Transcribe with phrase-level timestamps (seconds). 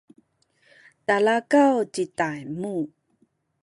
[1.05, 2.73] talakaw ci Taymu